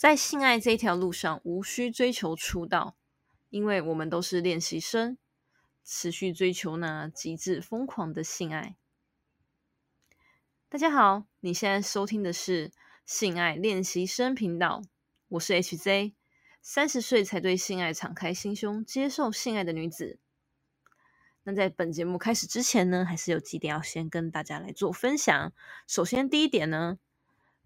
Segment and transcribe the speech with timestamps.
[0.00, 2.96] 在性爱这条路上，无需追求出道，
[3.50, 5.18] 因为我们都是练习生，
[5.84, 8.76] 持续追求那极致疯狂的性爱。
[10.70, 12.72] 大家好，你现在收听的是
[13.04, 14.80] 性爱练习生频道，
[15.28, 16.14] 我是 HZ，
[16.62, 20.18] 三十岁才对性爱敞开心胸，接受性爱的女子。
[21.42, 25.52] 那在本节目开始之前呢，还是有几点要先跟大家来做分享。
[25.86, 26.98] 首先，第一点呢。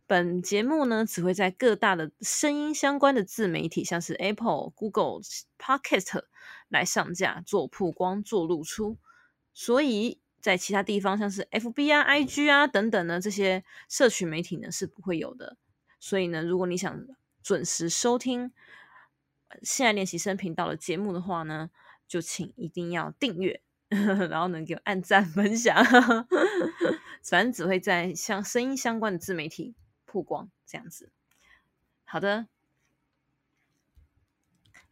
[0.07, 5.21] 本节目呢，只会在各大的声音相关的自媒体，像是 Apple、Google、
[5.59, 6.25] Podcast
[6.69, 8.99] 来上架做曝光、做露出，
[9.55, 15.57] 所以在其他地方，像是 FB 啊、IG 啊等等呢，这些社群媒体呢是不会有的。
[15.99, 17.07] 所以呢，如果你想
[17.43, 18.53] 准时收听
[19.63, 21.71] 现在练习生频道的节目的话呢，
[22.07, 25.83] 就请一定要订阅， 然后能给我按赞、分享，
[27.25, 29.75] 反正只会在像声音相关的自媒体。
[30.15, 31.11] 曝光这样子，
[32.05, 32.47] 好的。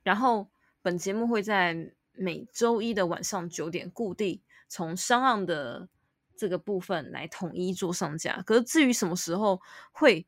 [0.02, 0.50] 然后
[0.82, 5.88] 本节目会在每周一的晚上九点固定从商岸的
[6.36, 8.42] 这个部分来统一做上架。
[8.42, 10.26] 可是至于什么时候会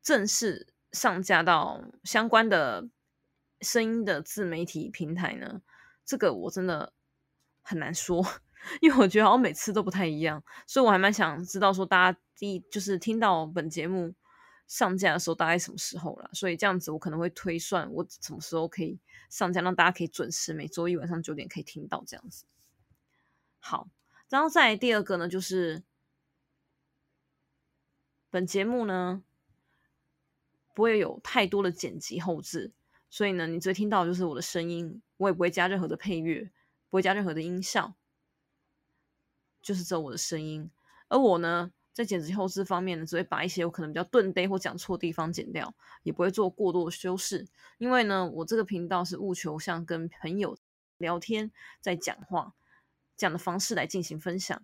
[0.00, 2.88] 正式上架到相关的
[3.60, 5.60] 声音的自媒体平台呢？
[6.06, 6.94] 这个我真的
[7.60, 8.24] 很难说。
[8.80, 14.14] 因为我觉得好像每次都不太一样，所以我还蛮想知道说大家第就是听到本节目
[14.66, 22.44] 上架的时候大概什么时候了，所以这样子我可能会推算我什么时候可以上架，让大家可以准时每周一晚上九点可以听到这样子。
[23.58, 23.88] 好，
[24.28, 25.82] 然后再第二个呢，就是
[28.30, 29.22] 本节目呢
[30.72, 32.72] 不会有太多的剪辑后置，
[33.08, 36.50] 所以呢你只会听到就是我的声音，我也不会加任何的配乐，
[36.88, 37.94] 不会加任何的音效。
[39.62, 40.70] 就是只有我的声音，
[41.08, 47.46] 而我呢，在剪辑后置方面呢，只会把一些我可能比较钝呆或讲错地方剪掉，也不会做过多的修饰。
[47.78, 50.56] 因为呢，我这个频道是务求像跟朋友
[50.98, 51.50] 聊天
[51.80, 52.54] 在讲话
[53.16, 54.62] 这样的方式来进行分享。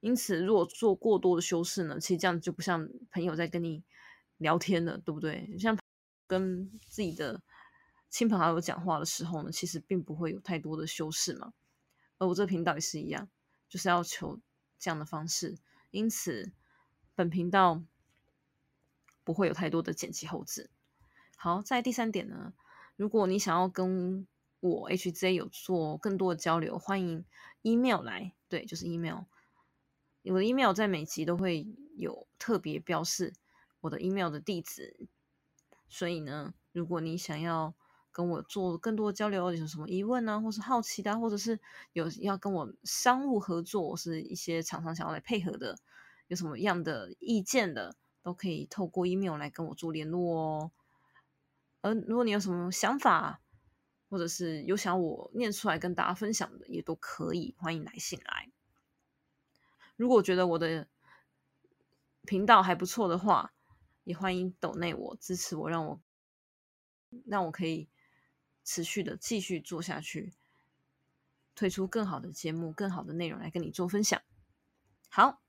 [0.00, 3.82] 因此，如果做过多的修饰呢，其实这样就不像朋友在跟你
[4.36, 5.50] 聊天了，对不对？
[5.58, 5.76] 像
[6.26, 7.42] 跟自己的
[8.08, 11.52] 亲朋好友讲话的时候呢，其实并不会有太多的修饰嘛。
[12.18, 13.28] 而我这个频道也是一样。
[13.68, 14.40] 就是要求
[14.78, 15.58] 这样的方式，
[15.90, 16.52] 因此
[17.14, 17.82] 本频道
[19.24, 20.70] 不会有太多的剪辑后置。
[21.36, 22.52] 好，在第三点呢，
[22.96, 24.26] 如果你想要跟
[24.60, 27.24] 我 HJ 有做更多的交流，欢迎
[27.62, 29.24] email 来，对，就是 email。
[30.24, 33.34] 我的 email 在每集都会有特别标示
[33.80, 35.08] 我的 email 的地址，
[35.88, 37.74] 所以呢，如果你想要。
[38.18, 40.40] 跟我做更多的交流，有什么疑问呢？
[40.40, 41.60] 或是好奇的，或者是
[41.92, 45.78] 有要跟我商务合作，是一些厂商想要来配合的，
[46.26, 50.72] 有什么样的意见的，都可以透过 email 来跟我做联络哦。
[51.80, 53.40] 而如果你有什么想法，
[54.10, 58.50] 或者是有想我念出来跟大家分享的，也都可以，欢迎来信来。
[59.94, 60.88] 如果觉得我的
[62.22, 63.52] 频道还不错的话，
[64.02, 66.00] 也欢迎抖内我支持我，让我
[67.24, 67.88] 让我可以。
[68.68, 70.34] 持续的继续做下去，
[71.54, 74.20] 推出更好的节目、更好的内容来跟你做分享。
[75.08, 75.40] 好，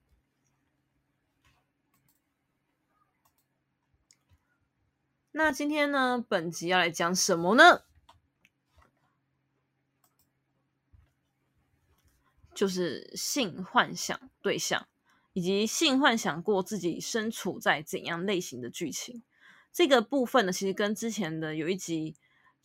[5.32, 7.84] 那今天呢，本集要来讲什么呢？
[12.56, 14.88] 就是性幻想对象，
[15.34, 19.22] 以及性幻想过自己身处在怎样类型的剧情。
[19.74, 22.16] 这个部分呢，其实跟之前的有一集。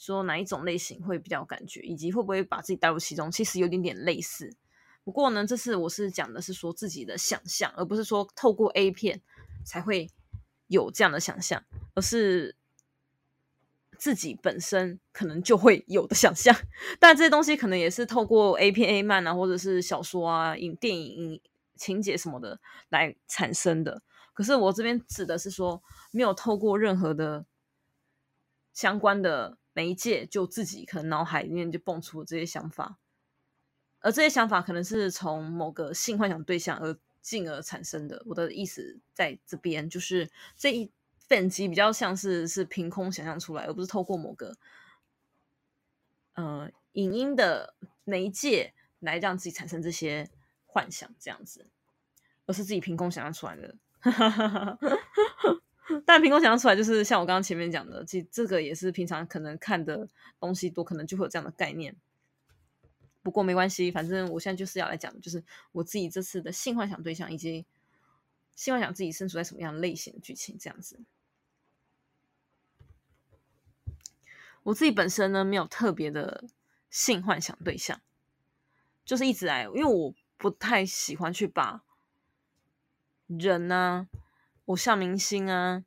[0.05, 4.55] 说哪一种类型会比较感觉，以及会不会把自己带入其中，其实有点点类似。
[5.03, 9.23] 不过呢，这次我是讲的是说自己的想象，而不是说透过 A 片
[9.65, 10.11] 才会
[10.67, 11.65] 有这样的想象，
[11.95, 12.55] 而是
[13.97, 16.55] 自己本身可能就会有的想象。
[17.01, 21.41] 但这些东西可能也是透过 A 片、A 漫啊，或者是小说啊、影电影
[21.77, 22.61] 情节什么的
[22.91, 24.03] 来产生的。
[24.35, 25.83] 可是我这边指的是说，
[26.13, 27.47] 没有透过任何的
[28.75, 29.57] 相关的。
[29.75, 32.97] 媒介就自己可能脑海里面就蹦出这些想法，
[34.01, 38.23] 而这些想法可能是从某个性幻想对象而进而产生的。
[38.27, 40.91] 我的意思在这边就是这一
[41.27, 44.57] 本集比较像是是凭空想象出来，而不是透过某个
[46.35, 47.75] 呃影音的
[48.05, 50.31] 媒介来让自己产生这些
[50.67, 51.67] 幻想这样子，
[52.47, 53.75] 而是自己凭空想象出来的。
[54.01, 55.61] 哈哈哈哈哈
[56.07, 60.09] 但凭空想象出来，就是像我刚刚前面讲的，其实这个也是平常可能看的
[60.41, 61.95] 东西多，可能就会有这样的概念。
[63.23, 65.43] 不过没关系，反正我现在就是要来讲，就是
[65.73, 67.65] 我自己这次的性幻想对象，以及
[68.55, 71.01] 性幻想自己身处在什么样类型的剧情这样子。
[74.63, 76.45] 我自己本身呢，没有特别的
[76.89, 78.01] 性幻想对象，
[79.05, 81.83] 就是一直来，因为我不太喜欢去把
[83.27, 84.07] 人啊、
[84.67, 85.85] 偶像明星啊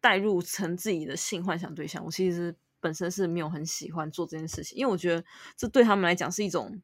[0.00, 2.04] 带入成自己的性幻想对象。
[2.04, 5.24] 我其实本身是没有很喜欢做这件事情，因为我觉得
[5.56, 6.82] 这对他们来讲是一种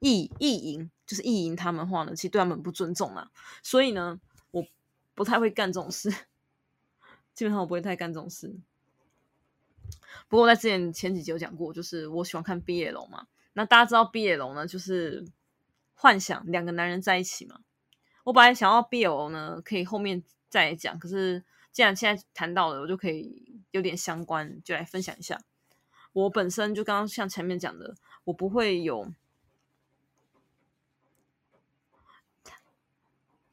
[0.00, 3.30] 意意淫，就是意淫他们话呢，其实对他们不尊重嘛。
[3.62, 4.20] 所以呢，
[4.50, 4.66] 我
[5.14, 6.10] 不太会干这种事，
[7.34, 8.54] 基本上我不会太干这种事。
[10.28, 13.28] 不过在之前前几集有讲过，就是我喜欢看毕业楼嘛。
[13.52, 15.24] 那大家知道毕业楼呢，就是
[15.94, 17.60] 幻想两个男人在一起嘛。
[18.24, 20.98] 我本来想要 BL 呢，可以后面再讲。
[20.98, 25.40] 可是既然现在谈到了，我就可以有点相关，就来分享一下。
[26.12, 27.94] 我本身就刚刚像前面讲的，
[28.24, 29.12] 我不会有。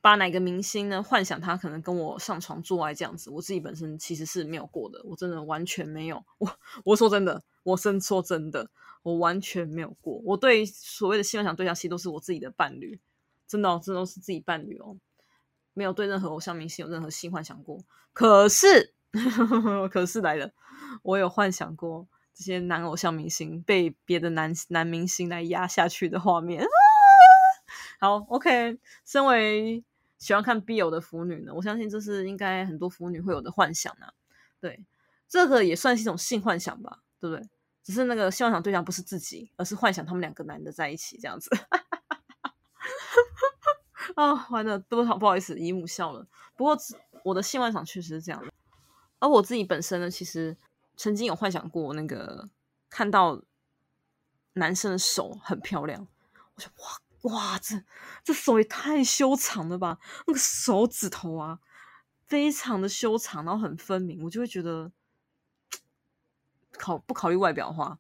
[0.04, 1.04] 把哪个明星呢？
[1.04, 6.26] 幻想他可能跟我上床做爱这样子，我自己本身其实是没有过的，我真的完全没有。
[6.40, 8.72] 我我说真的，我真说真的，
[9.04, 10.20] 我完全没有过。
[10.26, 13.00] 我对所谓的性幻想对象，其实都是我自己的伴侣，
[13.52, 14.96] 真的，真的都是自己伴侣哦，
[15.74, 17.84] 没有对任何偶像明星有任何性幻想过。
[18.14, 18.94] 可是，
[19.92, 20.52] 可是来了，
[21.04, 26.66] 我有幻想过这些男偶像明星被别的男男明星来压下去的画面。
[28.00, 29.84] 好，OK，身为。
[30.18, 34.06] 喜欢看 B 友的腐女呢，我相信这是应该很多腐女会有的幻想呢。
[34.60, 34.86] 对，
[35.28, 37.50] 这个也算是一种性幻想吧，对不对？
[37.84, 41.50] 只是那个性幻想对象不是自己，而是幻想他们两个男的在一起这样子。
[44.16, 46.28] 啊，完了，多少不好意思，姨母笑了。
[46.56, 46.78] 不过
[47.24, 48.52] 我的性幻想确实是这样的，
[49.20, 50.58] 而我自己本身呢，其实
[50.98, 52.50] 曾经有幻想过那个
[52.90, 53.42] 看到
[54.54, 56.08] 男生的手很漂亮，
[56.56, 57.00] 我说哇。
[57.22, 57.84] 哇，这
[58.24, 60.00] 这手也太修长了吧！
[60.26, 61.60] 那个手指头啊，
[62.26, 64.92] 非常的修长，然后很分明，我就会觉得，
[66.72, 68.00] 考不考虑外表的话，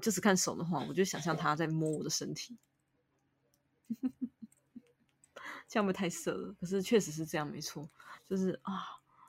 [0.00, 2.56] 就只看手的话，我就想象他在摸我的身体，
[5.68, 6.54] 这样会太色了。
[6.58, 7.88] 可是确实是这样，没错，
[8.28, 8.82] 就是啊，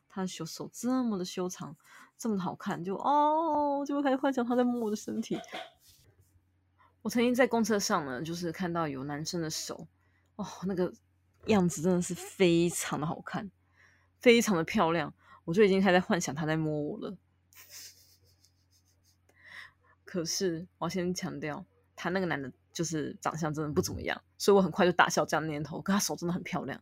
[0.08, 1.76] 他的手手这么的修长，
[2.18, 5.38] 这么的好看，就哦，就会开始幻想他在摸我的身体。
[7.02, 9.88] 我曾经在公车上呢，就是看到有男生的手，
[10.36, 10.94] 哦，那个
[11.46, 13.52] 样子真的是非常的好看，
[14.20, 15.14] 非常的漂亮，
[15.46, 17.18] 我就已经开始幻想他在摸我了。
[20.04, 21.66] 可是我要先强调，
[22.02, 25.82] 他那个男的就是长相真的不怎么样，所以我很快就打消这样念头。
[25.82, 26.82] 可他手真的很漂亮。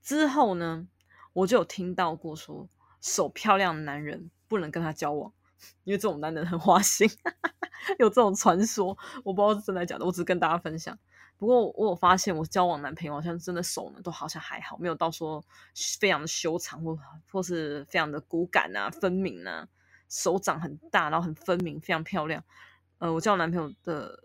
[0.00, 0.88] 之后呢，
[1.34, 2.66] 我就有听到过说，
[3.02, 5.30] 手漂亮的男人不能跟他交往，
[5.84, 7.06] 因为这种男人很花心。
[7.98, 10.98] 有这种传说，我不知道是真的假的，我只是跟大家分享。
[11.36, 15.44] 不过我有发现，我交往男朋友好像真的手呢，都好像还好，没有到说
[16.00, 16.98] 非常的修长或
[17.30, 19.68] 或是非常的骨感啊、分明啊，
[20.08, 22.42] 手掌很大，然后很分明，非常漂亮。
[22.98, 24.24] 呃，我交男朋友的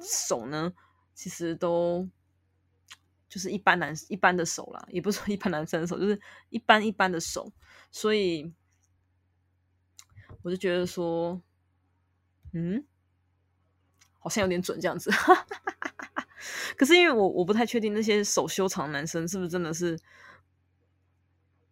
[0.00, 0.72] 手呢，
[1.14, 2.08] 其实都
[3.28, 7.52] 就是一般男一般的手啦，也不是说一般男生的手，就是一般一般的手，
[7.90, 8.52] 所以
[10.42, 11.42] 我就觉得说。
[12.52, 12.86] 嗯，
[14.18, 15.10] 好像有点准这样子，
[16.78, 19.98] 可是因为我我不太确定那些手修长男生是不是真的是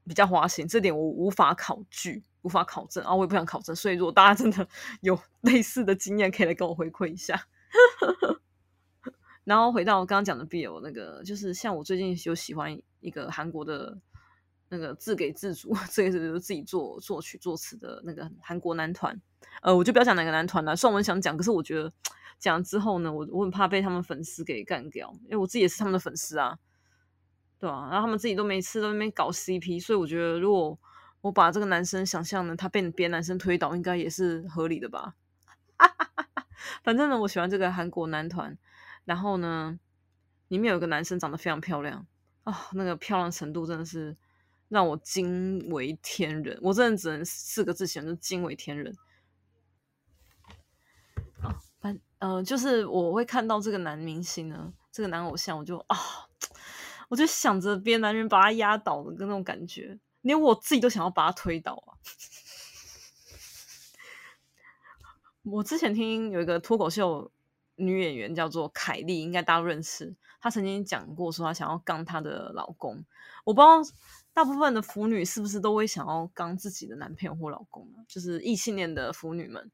[0.07, 3.75] 比较花心，这点我无法考据，无法考证啊，我也不想考证。
[3.75, 4.67] 所以如果大家真的
[5.03, 7.49] 有 类似的经验，可以来跟我回馈一下。
[9.45, 13.99] 然后回到我刚刚讲的 BL 那个，就是像我最近有喜欢一个韩国的
[14.69, 19.21] 那个自给自足，这个是自己作作曲作词的那个韩国男团。
[19.61, 21.93] 呃，我就不要讲哪个男团了，虽然我想讲，可是我觉得
[22.39, 26.59] 讲之后呢，我我很怕被他们粉丝给干掉，因为我自己也是他们的粉丝啊，
[27.59, 30.79] 对啊，然后他们自己都没吃，都那边搞 CP，所以我觉得如果
[31.25, 35.15] 我把这个男生想象呢，他被别的男生推倒，应该也是合理的吧。
[36.85, 38.59] 反正呢，我喜欢这个韩国男团，
[39.07, 39.79] 然后呢，
[40.49, 42.07] 里面有个男生长得非常漂亮
[42.43, 44.15] 啊，那个漂亮程度真的是
[44.69, 48.95] 让我惊为天人，我真的只能四个字形容，就惊为天人。
[51.81, 55.97] 反呃，就是我会看到这个男明星呢，这个男偶像，我就啊，
[57.09, 62.01] 我就想着别的男人把他压倒的跟那种感觉，连我自己都想要把他推倒啊。
[65.43, 67.31] 我之前听有一个脱口秀
[67.75, 73.05] 女演员叫做凯莉，应该大家都认识，她曾经讲过说她想要刚她的老公。
[73.45, 73.83] 我不知道
[74.33, 77.87] 大部分的腐女是不是都会想要刚自己的男朋友或老公？
[78.09, 79.71] 就是异性恋的腐女们。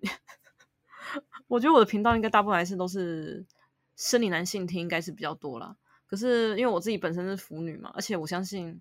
[1.46, 3.46] 我觉得我的频道应该大部分还是都是
[3.94, 5.76] 生理男性听，应该是比较多啦。
[6.08, 8.80] 可是因为我自己本身是腐女嘛，而且我相信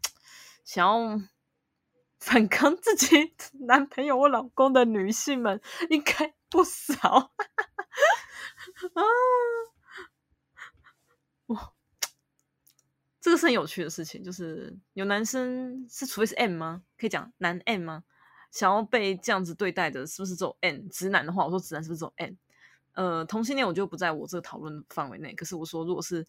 [0.64, 1.22] 想要
[2.20, 3.34] 反抗自己
[3.68, 7.32] 男朋友或老公的女性们应该不少
[8.94, 9.02] 啊！
[11.48, 11.74] 哇，
[13.20, 16.84] 这个是很有趣的事情，就是有男生是除非是 M 吗？
[16.98, 18.04] 可以讲男 M 吗？
[18.52, 20.90] 想要被这样子对待的，是不是只有 N？
[20.90, 22.38] 直男的话，我说直男是不是只有 N？
[22.94, 25.34] 呃，同性恋我就不在我这个讨论范围内。
[25.34, 26.28] 可是我说，如果是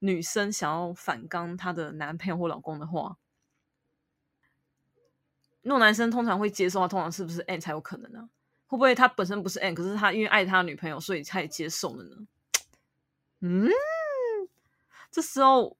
[0.00, 3.16] 女生想要反刚她的男朋友或老公的话，
[5.62, 8.28] 那种男生通常会接受，他通常是不是 N 才有可能呢？
[8.66, 12.16] 会不会他本身不是 N，可是他因为爱他女朋友，所以他也接受了呢？
[13.40, 13.68] 嗯，
[15.10, 15.76] 这时候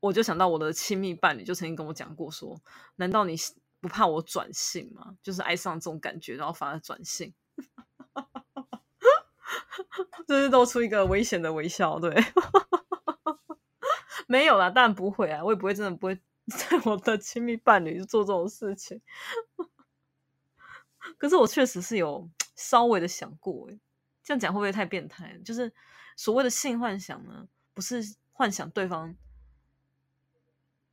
[0.00, 2.56] 我就想到我的亲密伴侣就曾经跟我讲过，说
[2.96, 3.34] 难道你
[3.80, 5.16] 不怕我转性吗？
[5.22, 7.32] 就是爱上这种感觉，然后反而转性。
[10.26, 12.12] 就是露出一个危险的微笑，对，
[14.26, 16.18] 没有啦，当然不会啊，我也不会真的不会
[16.54, 19.00] 在我的亲密伴侣做这种事情。
[21.18, 23.78] 可是我确实是有稍微的想过，哎，
[24.22, 25.38] 这样讲会不会太变态？
[25.44, 25.72] 就是
[26.16, 29.14] 所谓的性幻想呢，不是幻想对方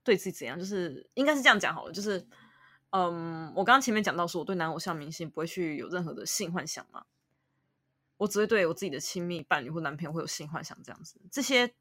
[0.04, 2.28] 对自己怎样，就是应该是这样讲好了，就是，
[2.92, 7.06] 嗯，我刚刚前面讲到说，我对男偶像明星不会去有任何的性幻想嘛。
[8.18, 11.20] 我只会对我自己的亲密伴侣或男朋友会有性幻想，这样子。
[11.32, 11.74] 这些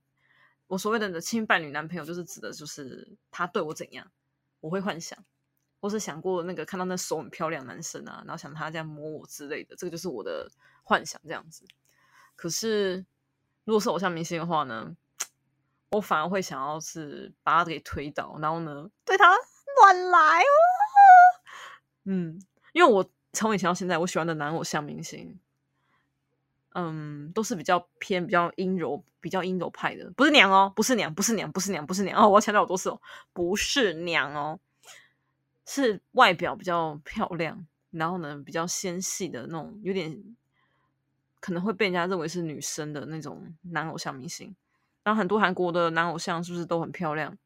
[0.72, 4.10] 我所谓的亲密伴侣、男朋友，就是指的，就是他对我怎样，
[4.58, 5.22] 我会幻想，
[5.82, 10.50] 或是想过那个看到那手很漂亮男生啊，然后想他这样摸我之类的，这个就是我的
[10.82, 11.66] 幻想，这样子。
[12.36, 13.04] 可是
[13.64, 14.96] 如果是偶像明星的话呢，
[15.90, 20.56] 我反而会想要是把他给推倒，然后呢对他乱来哦。
[22.04, 22.40] 嗯，
[22.72, 25.38] 因为我从以前到现在，我喜欢的男偶像明星。
[26.74, 32.28] 嗯，都是比较偏比较阴柔、比较阴柔派的，不是娘哦，不是娘，不是娘，不是娘，不是娘哦！
[32.28, 33.00] 我要强调好多次哦，
[33.32, 34.58] 不是娘哦，
[35.66, 40.22] 是外表比较漂亮，然后呢比较纤细的那种，有点
[41.40, 44.54] 可能会被人家认为是女生的那种男偶像明星。
[45.02, 47.36] 然后很多韩国的男偶像是不是都很漂亮？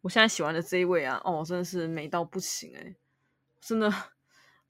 [0.00, 2.94] 我现在喜欢的这一位啊，哦，真的是美到不行哎，
[3.60, 3.92] 真的。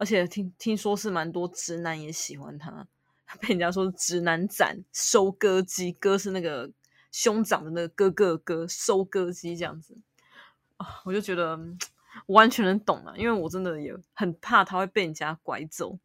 [0.00, 2.88] 而且听听说是蛮多直男也喜欢他，
[3.38, 6.70] 被人家说直男斩收割机，割是那个
[7.12, 9.94] 兄长的那个哥哥哥收割机这样子
[10.78, 11.60] 啊，我就觉得
[12.28, 15.98] 完全能懂了，因为我真的也很怕他会被人家拐走，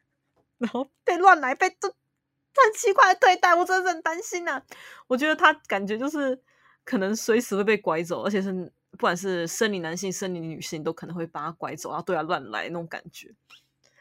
[0.56, 4.62] 然后被乱来，被这很奇怪的对待，我真的很担心呐。
[5.06, 6.40] 我觉得他感觉就是
[6.82, 8.72] 可能随时会被拐走，而且是。
[8.94, 13.34] 不管是生理男性、生理女性，都可能会把他拐走，然后对他乱来那种感觉。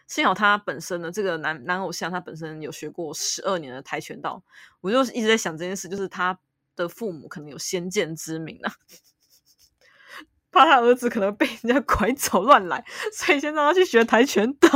[0.05, 4.43] 幸好他本身呢，这个男男偶像，他本身有学过十二年的跆拳道。
[4.81, 6.38] 我就一直在想这件事，就是他
[6.75, 8.73] 的父母可能有先见之明啊，
[10.51, 14.69] 怕他儿子可能被人家拐走乱来，所以先让他去学跆拳道。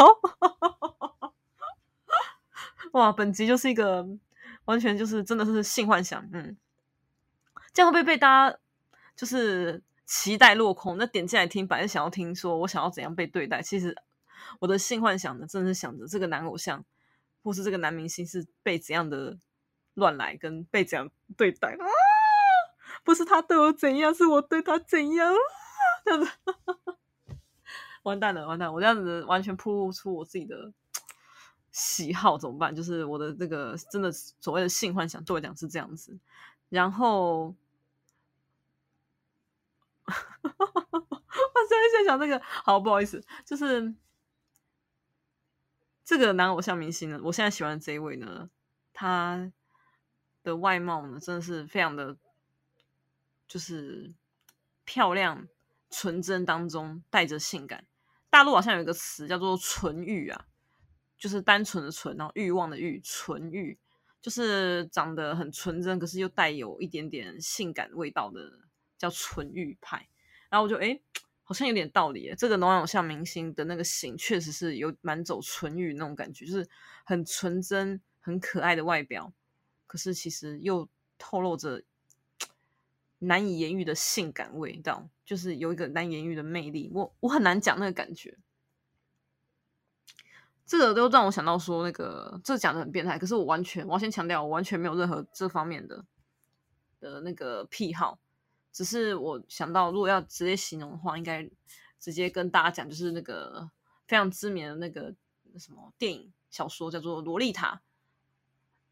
[2.93, 4.07] 哇，本集就是一个
[4.65, 6.57] 完全就是真的是性幻想，嗯，
[7.73, 8.57] 这样会不会被大家
[9.15, 9.83] 就是？
[10.07, 13.61] 期待落空，那点进来听，本来想要听说我想要怎样被对待。
[13.61, 13.93] 其实
[14.59, 16.85] 我的性幻想呢，真的是想着这个男偶像
[17.43, 19.37] 或是这个男明星是被怎样的
[19.95, 21.83] 乱来，跟被怎样对待啊？
[23.03, 25.35] 不是他对我怎样，是我对他怎样？
[26.05, 26.31] 这样子，
[28.03, 28.73] 完蛋了，完蛋！
[28.73, 30.71] 我这样子完全铺露出我自己的
[31.73, 32.73] 喜好，怎么办？
[32.73, 36.17] 就是我的这个真的所谓的性幻想，对我讲是这样子，
[36.69, 37.53] 然后。
[40.43, 43.93] 我现在在想这个，好不好意思，就是
[46.03, 48.49] 这个男偶像明星呢，我现在喜欢这一位呢，
[48.93, 49.51] 他
[50.43, 52.17] 的外貌呢，真的是非常的，
[53.47, 54.13] 就是
[54.85, 55.47] 漂亮、
[55.89, 57.85] 纯真当中带着性感。
[58.29, 60.45] 大陆好像有一个词叫做“纯欲”啊，
[61.17, 63.77] 就是单纯的纯，然后欲望的欲，纯欲，
[64.21, 68.66] 就是长得很纯真，可是又带有一点点性感味道的。
[68.97, 70.07] 叫纯欲派，
[70.49, 70.99] 然后我就哎，
[71.43, 72.33] 好像有点道理。
[72.37, 76.67] 这个男偶像明星的那个型确实是有蛮走纯欲那种感觉，就是
[77.05, 79.33] 很纯真、很可爱的外表，
[79.85, 81.83] 可是其实又透露着
[83.19, 86.91] 难以言喻的性感味道，就是有一个难言喻的魅力。
[86.93, 88.37] 我我很难讲那个感觉。
[90.65, 96.05] 这个都让我想到说，那个这讲的很变态，可是我完全，我要先强调，我完全没有任何这方面的
[96.99, 98.19] 的那个癖好。
[98.77, 101.49] 只是我想到，如果要直接形容的话，应该
[101.99, 103.67] 直接跟大家讲，就是那个
[104.05, 105.11] 非常知名的那个
[105.57, 107.81] 什么电影小说，叫做《洛丽塔》，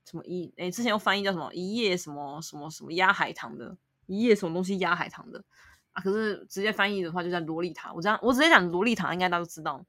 [0.09, 3.77] 什么一诶，之前又翻译叫什么一夜什么什么什么压海棠的，
[4.07, 5.43] 一夜什么东西压海棠的
[5.91, 6.01] 啊。
[6.01, 7.93] 可是直接翻译的话就叫洛丽塔。
[7.93, 9.85] 我这样我直接讲洛丽塔，应该大家都知道。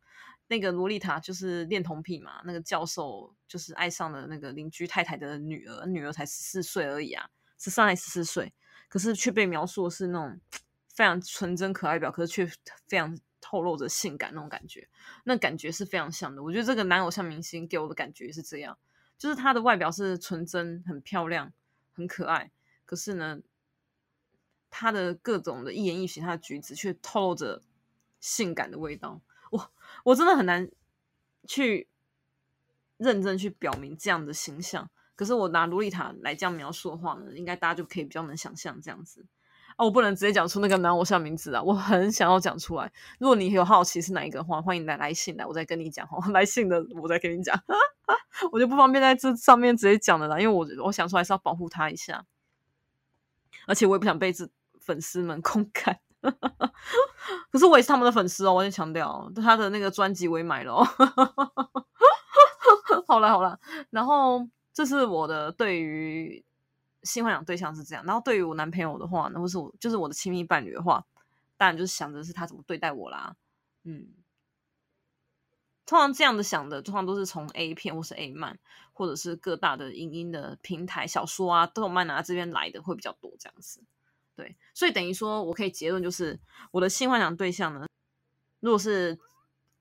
[0.48, 8.52] 那个洛丽塔就是恋童癖嘛，那个教授就是爱上了那个邻居太太的女儿，女儿才十四岁而已啊，十三还十四岁，
[8.88, 10.40] 可是却被描述的是那种
[10.88, 12.46] 非常纯真可爱表，可是却
[12.86, 14.88] 非常透露着性感那种感觉，
[15.24, 16.42] 那感觉是非常像的。
[16.42, 18.76] 我觉得这个男偶像明星给我的感觉是这样，
[19.18, 21.52] 就是他的外表是纯真、很漂亮、
[21.92, 22.50] 很可爱，
[22.84, 23.40] 可是呢，
[24.70, 27.62] 他的各种的一言一行、他的举止却透露着
[28.20, 29.20] 性感的味道。
[29.50, 29.72] 我
[30.04, 30.68] 我真的很难
[31.46, 31.86] 去
[32.96, 39.24] 认真去表明这样的形象，可是我拿洛丽塔来这样描述的话呢，应该大家就可以比较能想象这样子
[39.76, 39.84] 啊。
[39.84, 42.92] 我不能直接讲出那个男偶像名字啊，我很想要讲出来。
[43.18, 46.18] 如果你有好奇是哪一个的话，欢迎来来信来，我再跟你讲哈。
[46.32, 47.58] 来信的我再跟你讲，
[48.52, 52.24] 我就不方便在这上面直接讲的啦，因为我我想出来是要保护他一下，
[53.66, 55.98] 而且我也不想被这粉丝们 空看。
[57.50, 60.84] 可是我也是他们的粉丝哦，我先强调，他的那个专辑我也买了哦。
[63.06, 63.58] 好了好了，
[63.90, 66.44] 然后这是我的对于
[67.02, 71.02] 性幻想对象是这样，然后对于我男朋友的话，呢，或是我就是我的亲密伴侣的话，
[71.56, 73.36] 当然就是想着是他怎么对待我啦。
[73.84, 74.08] 嗯，
[75.86, 78.58] 通常这样的想的，通常都是从 A 片或是 A 漫，
[78.92, 83.80] 或者是各大的影音的平台、小说啊、动漫啊这边来的会比较多这样子。
[84.34, 86.38] 对，所以等于说我可以结论就是，
[86.72, 87.86] 我的性幻想对象呢，
[88.60, 89.18] 如果是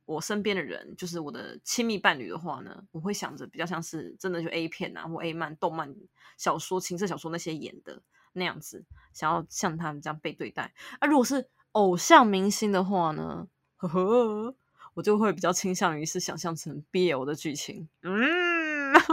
[0.06, 5.96] 我身边的人，就是我的亲密伴侣的话呢，我会想着比较像是真的就 A 片啊或 A 漫、动漫、
[6.38, 8.02] 小说、情色小说那些演的
[8.34, 10.74] 那样子，想要像他们这样被对待。
[11.00, 13.48] 啊，如果是偶像明星的话呢，
[13.78, 14.56] 呵呵，
[14.94, 17.90] 我就会比较倾向于是想象成 BL 的剧情。
[18.02, 18.94] 嗯。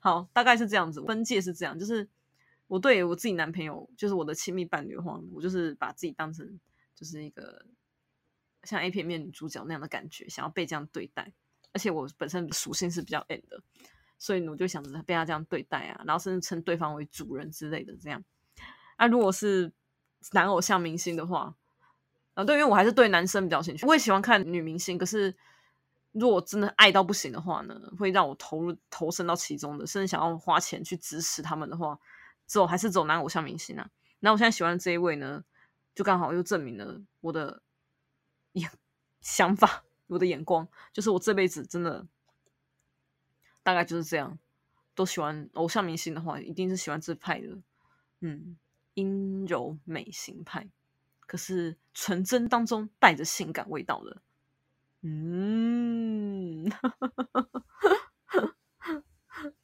[0.00, 2.08] 好，大概是这样子，分界是这样，就是
[2.74, 6.58] 我对我自己男朋友，就是我的亲密伴侣的话，我就是把自己当成
[6.92, 7.64] 就是一个
[8.64, 11.32] 像 A 片面女主角那样的感觉，想要被这样对待，
[11.72, 13.62] 而且我本身属性是比较 N 的，
[14.18, 18.24] 所以我就想着被他这样对待啊，然后甚至称对方为主人之类的这样。
[18.96, 19.72] 啊，如果是
[20.32, 21.54] 男偶像明星的话，
[22.34, 25.36] 啊，对，因为我还是对男生比较兴趣，我也喜欢看女明星，可是。
[26.16, 31.98] 如果真的爱到不行的话呢，会让我投入投身到其中的，甚至想要花钱去支持他们的话，
[32.46, 33.90] 走还是走男偶像明星啊？
[34.20, 35.44] 那我现在喜欢的这一位呢，
[35.94, 37.62] 就刚好又证明了我的
[38.52, 38.70] 眼
[39.20, 42.06] 想法，我的眼光，就是我这辈子真的
[43.62, 44.38] 大概就是这样，
[44.94, 47.58] 都喜欢偶像明星的话，一定是喜欢这派的，
[48.20, 48.56] 嗯，
[48.94, 50.68] 阴柔美型派，
[51.20, 54.22] 可是纯真当中带着性感味道的。
[55.02, 56.64] 嗯，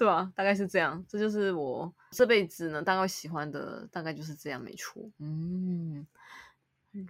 [0.01, 1.05] 对啊，大概是这样。
[1.07, 5.11] 这就是我这辈子呢，大概喜欢的，大概就是这样，没错。
[5.19, 6.07] 嗯
[6.93, 7.07] 嗯，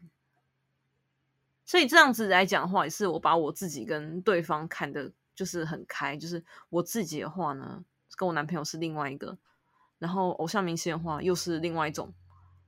[1.64, 6.16] 所以这样子来讲的话，也是我把我自己跟对方看的，就是很开。
[6.16, 7.84] 就是我自己的话呢，
[8.16, 9.38] 跟我男朋友是另外一个，
[10.00, 12.12] 然后偶像明星的话又是另外一种，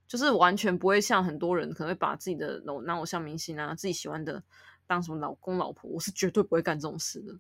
[0.07, 4.41] 就是完全不会像很多人可能会把自己的偶男偶像明星啊，自己喜欢的。
[4.87, 7.37] 当什么老公老婆，我是绝对不会干这种事的。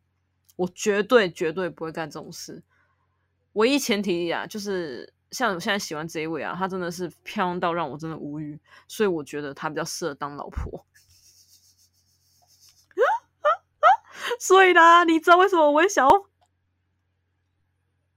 [0.56, 2.60] 我绝对绝对不会干这种事。
[3.54, 10.86] 唯一前提啊，就是像我现在喜欢这一位啊，她真的是漂亮到让我真的无语，所以我觉得她比较适合当老婆。
[14.40, 16.26] 所以呢，你知道为什么我会想要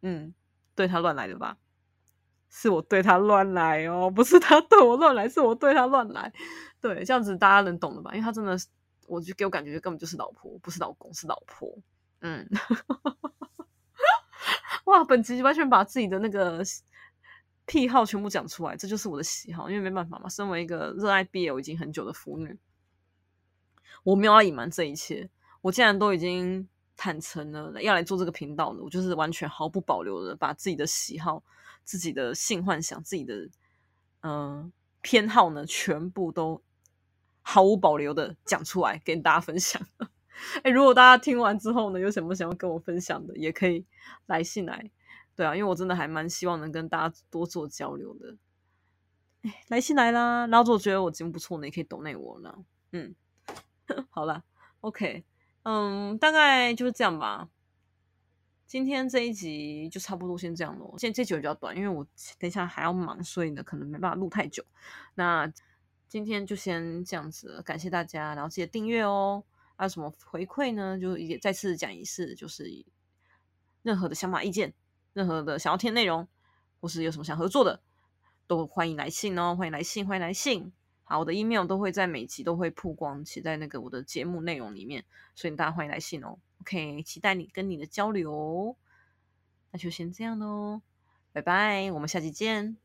[0.02, 0.34] 嗯
[0.76, 1.58] 对他乱来的吧？
[2.50, 6.34] 是我对他乱来哦，不是他对我乱来，是我对他乱来。
[6.82, 8.12] 对，这样子大家能懂的吧？
[8.14, 8.58] 因为他真的。
[9.08, 11.78] 我就给我感觉根本就是老婆，不是老公，是老婆。
[12.22, 12.44] 嗯，
[14.86, 16.64] 哇，本集完全把自己的那个
[17.66, 19.70] 癖好全部讲出来，这就是我的喜好。
[19.70, 22.58] 因为没办法嘛，身为一个热爱 BL 已经很久的腐女，
[24.04, 25.30] 我没有要隐瞒这一切。
[25.62, 31.44] 我既然都已经坦诚了要来做这个频道了，我就是完全毫不保留的把自己的喜好、
[31.84, 33.50] 自己的性幻想、自己的
[34.22, 34.72] 嗯
[35.02, 36.62] 偏好呢，全部都。
[37.48, 39.80] 毫无保留的讲出来跟大家分享。
[40.64, 43.86] 哎，如果大家听完之后呢，有什么想要跟我分享的，也可以
[44.26, 44.92] 来信来。
[45.36, 48.36] 对啊，因为我真的还蛮希望能跟大家多做交流的。
[49.44, 50.48] 哎，来信来啦！
[50.48, 52.56] 然后如果觉得我节目不错呢，也可以抖内我呢。
[52.92, 53.16] 嗯，
[54.10, 54.44] 好了
[54.82, 55.24] ，OK，
[55.64, 57.50] 嗯，大概就是这样吧。
[58.66, 60.96] 今天这一集就差不多先这样咯。
[60.98, 62.06] 现在这集比较短，因为我
[62.40, 64.64] 等一下还要忙，所以呢，可能没办法录太久。
[65.16, 65.52] 那。
[66.08, 69.44] 今天就先这样子，感谢大家，然后记得订阅哦。
[69.76, 71.00] 还有什么回馈呢？
[71.00, 72.86] 就也再次讲一次，就是
[73.82, 74.74] 任何的想法、意见，
[75.14, 76.28] 任何的想要听内容，
[76.80, 77.82] 或是有什么想合作的，
[78.48, 80.72] 都欢迎来信哦，欢迎来信，欢迎来信。
[81.04, 86.40] 好，我的 email 都会在每集都会曝光，写在那个我的节目内容里面，所以大家欢迎来信哦。
[86.62, 88.76] OK，期待你跟你的交流，
[89.72, 90.82] 那就先这样喽，
[91.32, 92.85] 拜拜，我们下期见。